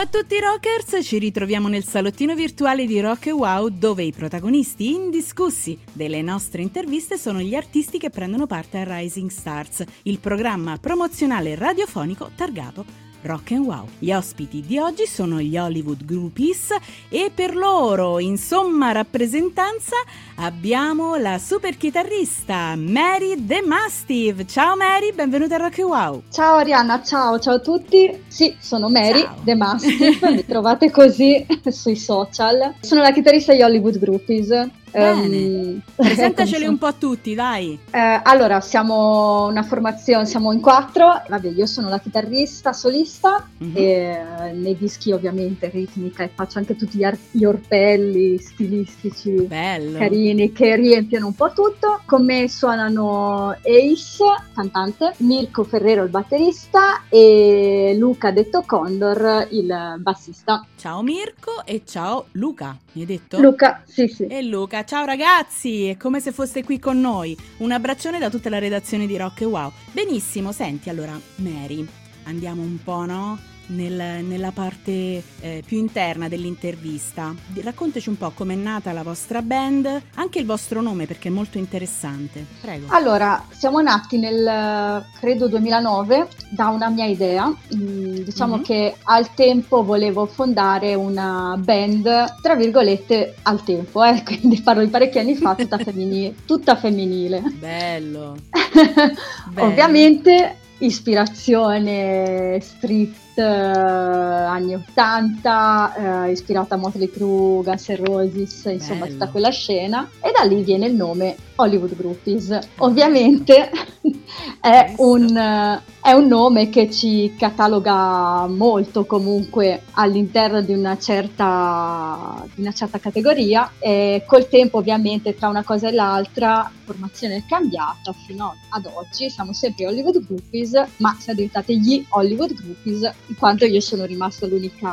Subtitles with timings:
[0.00, 4.94] a tutti rockers, ci ritroviamo nel salottino virtuale di Rock e Wow dove i protagonisti
[4.94, 10.78] indiscussi delle nostre interviste sono gli artisti che prendono parte a Rising Stars, il programma
[10.78, 13.86] promozionale radiofonico targato Rock and Wow.
[13.98, 16.74] Gli ospiti di oggi sono gli Hollywood Groupies
[17.08, 19.96] e per loro, in somma rappresentanza,
[20.36, 24.44] abbiamo la super chitarrista Mary The Mastiff.
[24.46, 26.22] Ciao Mary, benvenuta a Rock and Wow.
[26.30, 28.22] Ciao Arianna, ciao, ciao a tutti.
[28.26, 29.36] Sì, sono Mary ciao.
[29.44, 32.74] The Mastiff, mi trovate così sui social.
[32.80, 34.48] Sono la chitarrista degli Hollywood Groupies.
[34.92, 37.78] Um, Presentaceli un po' a tutti, dai.
[37.90, 41.22] Eh, allora, siamo una formazione, siamo in quattro.
[41.28, 43.76] Vabbè, io sono la chitarrista solista mm-hmm.
[43.76, 49.30] e eh, nei dischi ovviamente ritmica e faccio anche tutti gli, ar- gli orpelli stilistici
[49.42, 49.98] Bello.
[49.98, 52.00] carini che riempiono un po' tutto.
[52.04, 60.66] Con me suonano Ace, cantante, Mirko Ferrero, il batterista e Luca detto Condor, il bassista.
[60.76, 63.40] Ciao Mirko e ciao Luca, mi hai detto?
[63.40, 64.26] Luca, sì sì.
[64.26, 67.36] E Luca ciao ragazzi, è come se foste qui con noi.
[67.58, 69.72] Un abbraccione da tutta la redazione di Rock Wow.
[69.92, 71.86] Benissimo, senti allora, Mary,
[72.24, 73.38] andiamo un po', no?
[73.70, 77.34] Nel, nella parte eh, più interna dell'intervista.
[77.62, 81.58] Raccontaci un po' com'è nata la vostra band, anche il vostro nome perché è molto
[81.58, 82.44] interessante.
[82.60, 82.86] Prego.
[82.90, 87.46] Allora, siamo nati nel credo 2009 da una mia idea.
[87.48, 88.64] Mm, diciamo mm-hmm.
[88.64, 94.22] che al tempo volevo fondare una band, tra virgolette, al tempo, eh?
[94.24, 96.34] quindi parlo di parecchi anni fa, tutta, femminile.
[96.44, 97.42] Tutta femminile.
[97.58, 98.36] Bello.
[98.50, 99.66] Bello.
[99.66, 108.64] Ovviamente ispirazione street uh, anni 80, uh, eh, ispirata a Motley Crue, Guns N' Roses,
[108.66, 109.12] insomma Bello.
[109.12, 112.58] tutta quella scena e da lì viene il nome Hollywood Groupies.
[112.78, 113.70] Ovviamente
[114.60, 122.62] è un, è un nome che ci cataloga molto comunque all'interno di una certa, di
[122.62, 127.44] una certa categoria e col tempo ovviamente tra una cosa e l'altra la formazione è
[127.46, 133.36] cambiata fino ad oggi, siamo sempre Hollywood Groupies ma siamo diventati gli Hollywood Groupies in
[133.36, 134.90] quanto io sono rimasta l'unica...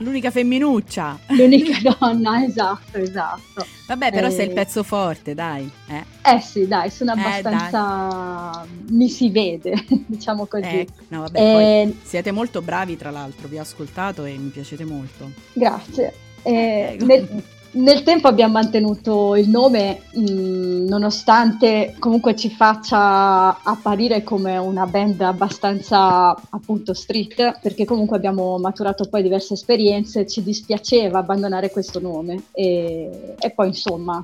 [0.00, 1.18] L'unica femminuccia.
[1.28, 3.66] L'unica donna, esatto, esatto.
[3.90, 4.30] Vabbè, però eh...
[4.30, 5.68] sei il pezzo forte, dai.
[5.88, 8.62] Eh, eh sì, dai, sono eh, abbastanza...
[8.62, 10.62] Eh, mi si vede, diciamo così.
[10.62, 11.96] Eh, no, vabbè, eh...
[12.04, 15.32] siete molto bravi, tra l'altro, vi ho ascoltato e mi piacete molto.
[15.54, 16.14] Grazie.
[16.42, 17.42] Eh, nel,
[17.72, 24.86] nel tempo abbiamo mantenuto il nome, mh, mm, nonostante comunque ci faccia apparire come una
[24.86, 32.00] band abbastanza appunto street, perché comunque abbiamo maturato poi diverse esperienze, ci dispiaceva abbandonare questo
[32.00, 34.20] nome e, e poi insomma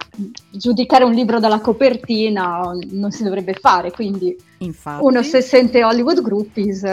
[0.51, 5.05] giudicare un libro dalla copertina non si dovrebbe fare, quindi Infatti.
[5.05, 6.85] uno se sente Hollywood Groupies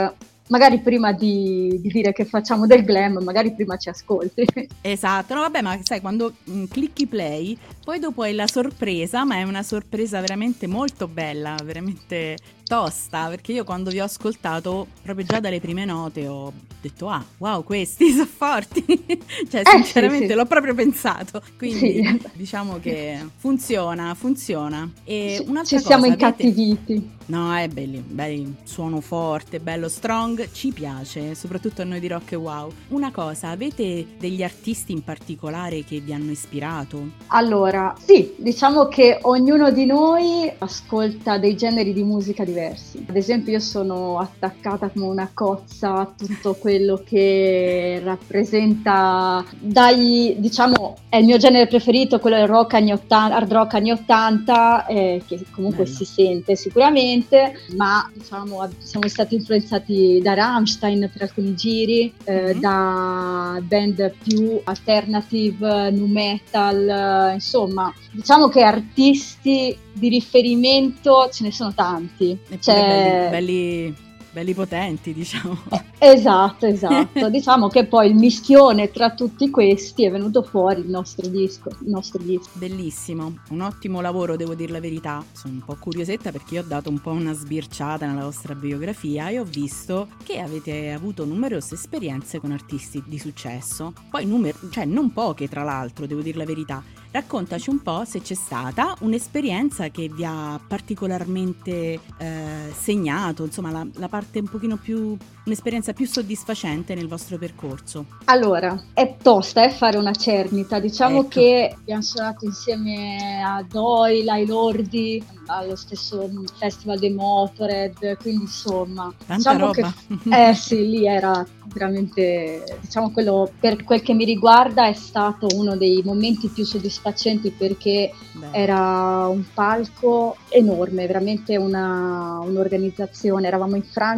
[0.48, 4.46] magari prima di, di, dire che facciamo del glam, magari prima ci ascolti.
[4.82, 9.24] Esatto, no vabbè, ma sai, quando mh, mm, clicchi play, poi dopo hai la sorpresa,
[9.24, 12.38] ma è una sorpresa veramente molto bella, veramente
[12.74, 16.52] tosta, perché io quando vi ho ascoltato, proprio già dalle prime note, ho
[16.82, 18.84] detto, ah, wow, questi sono forti.
[19.48, 20.36] cioè, eh, sinceramente, sì, sì.
[20.36, 21.40] l'ho proprio pensato.
[21.56, 22.22] Quindi, sì.
[22.34, 24.90] diciamo che funziona, funziona.
[25.04, 26.94] E un'altra Ci cosa, siamo incattiviti.
[26.94, 27.22] Avete...
[27.28, 32.34] No, è belli, belli, suono forte, bello strong, ci piace, soprattutto a noi di Rock
[32.34, 32.72] e Wow.
[32.90, 37.12] Una cosa, avete degli artisti in particolare che vi hanno ispirato?
[37.28, 42.63] Allora, sì, diciamo che ognuno di noi ascolta dei generi di musica diversi.
[42.68, 50.96] Ad esempio io sono attaccata come una cozza a tutto quello che rappresenta dai, diciamo,
[51.10, 55.24] è il mio genere preferito, quello del rock anni 80, hard rock anni 80, eh,
[55.26, 55.96] che comunque bello.
[55.96, 62.60] si sente sicuramente ma diciamo, siamo stati influenzati da Rammstein per alcuni giri, eh, mm-hmm.
[62.60, 71.74] da band più alternative, nu metal, insomma, diciamo che artisti di riferimento ce ne sono
[71.74, 72.38] tanti.
[72.60, 73.96] Cioè, belli, belli
[74.34, 75.58] belli potenti, diciamo.
[76.00, 77.30] Esatto, esatto.
[77.32, 81.90] diciamo che poi il mischione tra tutti questi è venuto fuori il nostro disco, il
[81.90, 82.50] nostro disco.
[82.54, 85.24] Bellissimo, un ottimo lavoro, devo dire la verità.
[85.32, 89.30] Sono un po' curiosetta perché io ho dato un po' una sbirciata nella vostra biografia
[89.30, 93.94] e ho visto che avete avuto numerose esperienze con artisti di successo.
[94.10, 96.84] Poi numer- cioè non poche, tra l'altro, devo dire la verità.
[97.14, 103.86] Raccontaci un po' se c'è stata un'esperienza che vi ha particolarmente eh, segnato, insomma la,
[103.98, 108.06] la parte un pochino più, un'esperienza più soddisfacente nel vostro percorso.
[108.26, 111.30] Allora, è tosta eh, fare una cernita, diciamo ecco.
[111.30, 119.14] che abbiamo suonato insieme a Doyle, ai Lordi, allo stesso festival dei Motorhead, quindi insomma,
[119.26, 119.94] Tanta diciamo roba.
[120.24, 125.48] che eh sì, lì era veramente, diciamo quello per quel che mi riguarda è stato
[125.56, 128.48] uno dei momenti più soddisfacenti perché Beh.
[128.52, 133.48] era un palco enorme, veramente una, un'organizzazione.
[133.48, 134.13] Eravamo in Francia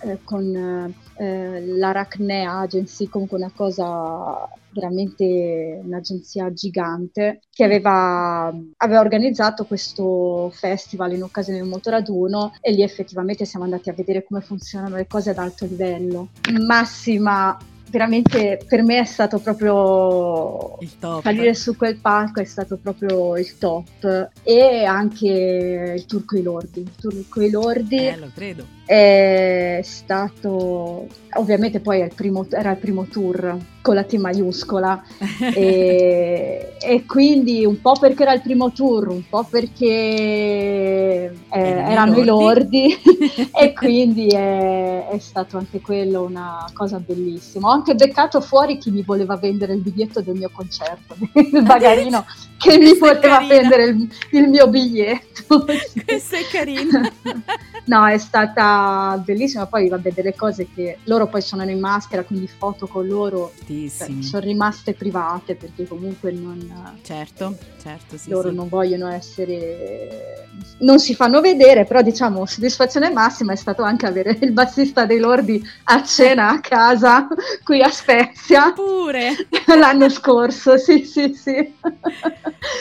[0.00, 9.64] eh, con eh, l'Arachne Agency, comunque una cosa veramente un'agenzia gigante che aveva, aveva, organizzato
[9.64, 14.40] questo festival in occasione di un motoraduno e lì effettivamente siamo andati a vedere come
[14.40, 16.28] funzionano le cose ad alto livello.
[16.64, 17.56] Massima
[17.90, 21.22] veramente per me è stato proprio il top.
[21.22, 26.80] salire su quel palco è stato proprio il top e anche il Turco i Lordi
[26.80, 28.64] il Turco i Lordi eh, lo credo.
[28.84, 35.02] è stato ovviamente poi il primo, era il primo tour con la T maiuscola
[35.54, 42.18] e, e, quindi un po' perché era il primo tour, un po' perché eh, erano
[42.18, 42.92] i lordi,
[43.58, 47.70] e quindi è, è, stato anche quello una cosa bellissima.
[47.78, 52.24] Anche beccato fuori chi mi voleva vendere il biglietto del mio concerto, il bagarino
[52.58, 55.64] che mi poteva vendere il, il, mio biglietto.
[56.04, 57.10] Questa è carina.
[57.86, 62.48] no, è stata bellissima, poi vabbè delle cose che loro poi sono in maschera, quindi
[62.48, 63.88] foto con loro cioè,
[64.20, 66.96] sono rimaste private perché comunque non...
[67.02, 68.56] Certo, certo, sì, Loro sì.
[68.56, 70.48] non vogliono essere...
[70.80, 75.20] non si fanno vedere, però diciamo soddisfazione massima è stato anche avere il bassista dei
[75.20, 77.28] Lordi a cena a casa
[77.68, 78.72] qui a Spezia.
[78.72, 79.46] Pure!
[79.78, 81.74] L'anno scorso, sì, sì, sì.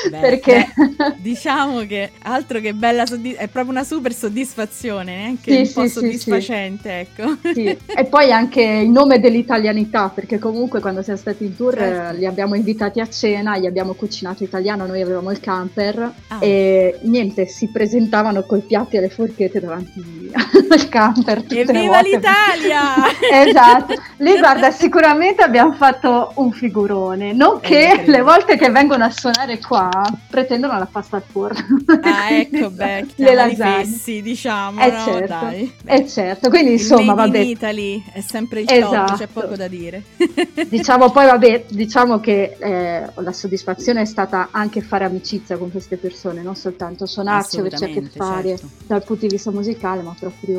[0.10, 0.72] Beh, perché...
[0.74, 5.84] Beh, diciamo che altro che bella soddisfazione, è proprio una super soddisfazione, neanche sì, un
[5.84, 7.38] po' sì, soddisfacente, sì, ecco.
[7.54, 7.78] Sì.
[7.98, 12.18] E poi anche in nome dell'italianità, perché comunque quando siamo stati in tour certo.
[12.18, 16.38] li abbiamo invitati a cena, gli abbiamo cucinato italiano, noi avevamo il camper ah.
[16.40, 20.31] e niente, si presentavano col piatti e le forchette davanti
[20.74, 21.44] al camper.
[21.50, 22.96] Evviva l'Italia!
[23.31, 29.60] esatto, lì guarda sicuramente abbiamo fatto un figurone, nonché le volte che vengono a suonare
[29.60, 29.90] qua
[30.30, 31.78] pretendono la pasta al forno.
[32.02, 33.86] Ah ecco, beh, le lasagne.
[33.86, 35.04] Fessi, diciamo, eh no?
[35.04, 35.74] certo, Dai.
[35.86, 37.38] Eh certo, quindi insomma vabbè.
[37.38, 39.12] in Italy è sempre il esatto.
[39.12, 40.04] top, c'è poco da dire.
[40.68, 45.98] diciamo poi vabbè, diciamo che eh, la soddisfazione è stata anche fare amicizia con queste
[45.98, 48.68] persone, non soltanto suonarci, averci a che fare certo.
[48.86, 50.56] dal punto di vista musicale, ma proprio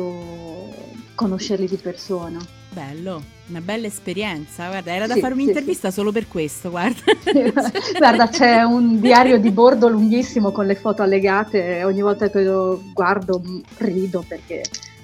[1.15, 2.39] conoscerli di persona.
[2.71, 7.01] Bello, una bella esperienza, guarda, era da sì, fare un'intervista sì, solo per questo, guarda.
[7.97, 12.41] guarda, c'è un diario di bordo lunghissimo con le foto allegate e ogni volta che
[12.41, 13.41] lo guardo
[13.77, 14.61] rido perché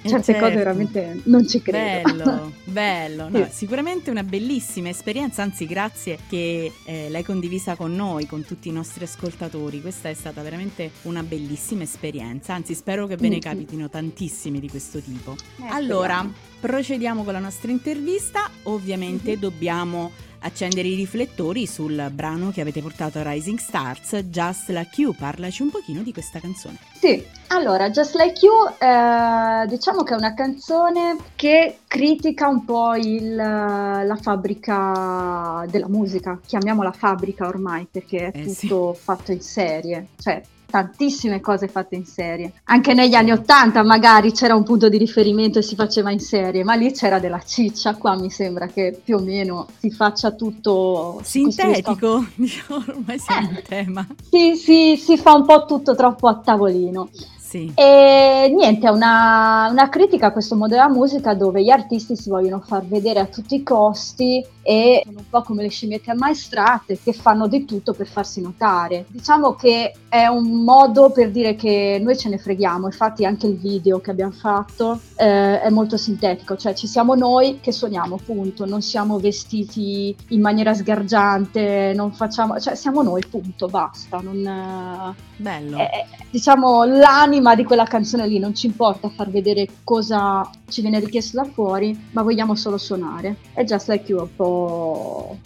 [0.08, 0.40] certe certo.
[0.40, 2.12] cose veramente non ci credo.
[2.12, 3.28] Bello, bello.
[3.28, 3.50] No, sì.
[3.52, 8.72] Sicuramente una bellissima esperienza, anzi grazie che eh, l'hai condivisa con noi, con tutti i
[8.72, 9.80] nostri ascoltatori.
[9.80, 14.68] Questa è stata veramente una bellissima esperienza, anzi spero che ve ne capitino tantissimi di
[14.68, 15.36] questo tipo.
[15.60, 16.28] Eh, allora,
[16.60, 18.50] procediamo con la nostra intervista.
[18.64, 19.40] Ovviamente mm-hmm.
[19.40, 20.10] dobbiamo
[20.40, 25.14] accendere i riflettori sul brano che avete portato a Rising Stars, Just Like You.
[25.14, 26.78] Parlaci un pochino di questa canzone.
[26.98, 32.94] Sì, allora, Just Like You eh, diciamo che è una canzone che critica un po'
[32.94, 39.00] il, la fabbrica della musica, chiamiamola fabbrica ormai perché è eh, tutto sì.
[39.02, 42.52] fatto in serie, cioè tantissime cose fatte in serie.
[42.64, 46.64] Anche negli anni Ottanta magari c'era un punto di riferimento e si faceva in serie,
[46.64, 51.20] ma lì c'era della ciccia, qua mi sembra che più o meno si faccia tutto
[51.22, 54.06] sintetico, diciamo ormai siamo eh, in tema.
[54.30, 57.08] Sì, sì, si fa un po' tutto troppo a tavolino.
[57.46, 57.72] Sì.
[57.76, 62.28] E niente, è una, una, critica a questo modo della musica dove gli artisti si
[62.28, 66.98] vogliono far vedere a tutti i costi e sono un po' come le scimmiette ammaestrate
[67.00, 69.04] che fanno di tutto per farsi notare.
[69.06, 73.56] Diciamo che è un modo per dire che noi ce ne freghiamo, infatti anche il
[73.56, 78.66] video che abbiamo fatto eh, è molto sintetico, cioè ci siamo noi che suoniamo, punto,
[78.66, 84.18] non siamo vestiti in maniera sgargiante, non facciamo, cioè siamo noi, punto, basta.
[84.20, 85.76] Non, Bello.
[85.76, 91.00] Eh, diciamo l'anima di quella canzone lì, non ci importa far vedere cosa ci viene
[91.00, 93.36] richiesto da fuori, ma vogliamo solo suonare.
[93.52, 95.38] È Just Like You un po'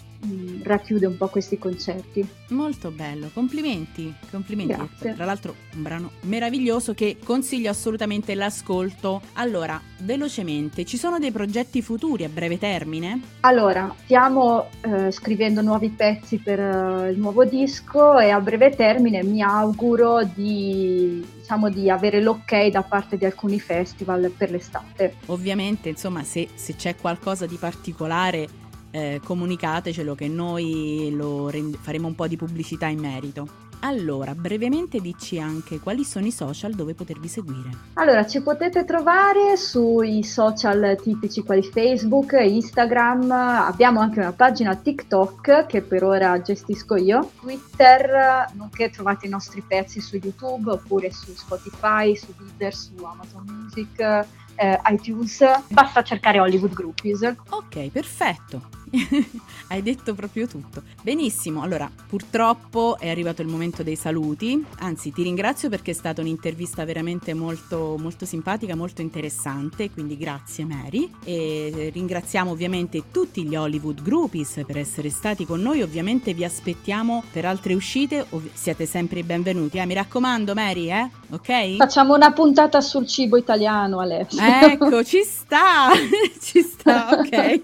[0.62, 2.26] racchiude un po' questi concerti.
[2.49, 4.75] Molto bello, complimenti, complimenti.
[4.75, 5.14] Grazie.
[5.14, 9.21] Tra l'altro un brano meraviglioso che consiglio assolutamente l'ascolto.
[9.35, 13.21] Allora, velocemente, ci sono dei progetti futuri a breve termine?
[13.40, 19.23] Allora, stiamo eh, scrivendo nuovi pezzi per uh, il nuovo disco e a breve termine
[19.23, 25.14] mi auguro di, diciamo, di avere l'ok da parte di alcuni festival per l'estate.
[25.26, 28.49] Ovviamente, insomma, se, se c'è qualcosa di particolare
[28.90, 33.68] eh, comunicatecelo che noi lo rend- faremo un po' di pubblicità in merito.
[33.82, 37.70] Allora, brevemente dici anche quali sono i social dove potervi seguire.
[37.94, 45.64] Allora, ci potete trovare sui social tipici quali Facebook, Instagram, abbiamo anche una pagina TikTok
[45.66, 51.32] che per ora gestisco io, Twitter, nonché trovate i nostri pezzi su YouTube oppure su
[51.32, 57.23] Spotify, su Deezer, su Amazon Music, eh, iTunes, basta cercare Hollywood Groupies.
[57.49, 58.80] Ok, perfetto.
[59.68, 60.82] Hai detto proprio tutto.
[61.02, 66.20] Benissimo, allora purtroppo è arrivato il momento dei saluti, anzi ti ringrazio perché è stata
[66.20, 73.54] un'intervista veramente molto, molto simpatica, molto interessante, quindi grazie Mary e ringraziamo ovviamente tutti gli
[73.54, 79.23] Hollywood Groupies per essere stati con noi, ovviamente vi aspettiamo per altre uscite, siete sempre
[79.23, 79.87] benvenuti, eh?
[79.87, 81.20] mi raccomando Mary, eh?
[81.31, 81.77] Ok?
[81.77, 84.43] Facciamo una puntata sul cibo italiano Alessio.
[84.43, 85.91] Ecco, ci sta,
[86.41, 87.61] ci sta, ok.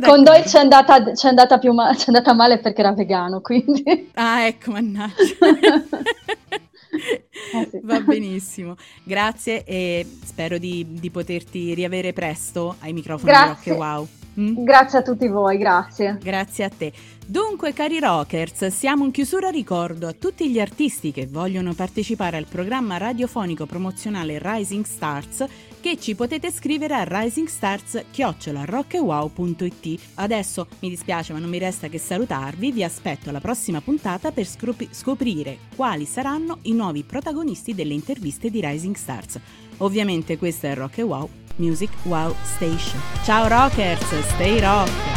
[0.06, 4.10] Con noi c'è andata, c'è, andata ma- c'è andata male perché era vegano, quindi...
[4.14, 5.14] Ah, ecco, mannaggia.
[7.52, 7.80] Eh sì.
[7.82, 13.72] Va benissimo, grazie e spero di, di, poterti riavere presto ai microfoni grazie.
[13.72, 14.08] di Rock Wow.
[14.38, 14.64] Mm?
[14.64, 16.18] Grazie a tutti voi, grazie.
[16.20, 16.92] Grazie a te.
[17.26, 19.48] Dunque, cari rockers, siamo in chiusura.
[19.48, 25.46] Ricordo a tutti gli artisti che vogliono partecipare al programma radiofonico promozionale Rising Stars
[25.80, 30.00] che ci potete scrivere a risingstars.rockwow.it.
[30.14, 32.72] Adesso mi dispiace, ma non mi resta che salutarvi.
[32.72, 38.50] Vi aspetto alla prossima puntata per scop- scoprire quali saranno i nuovi protagonisti delle interviste
[38.50, 39.38] di Rising Stars.
[39.78, 43.00] Ovviamente questo è Rock Wow Music Wow Station.
[43.24, 44.00] Ciao rockers,
[44.34, 45.13] stay rock!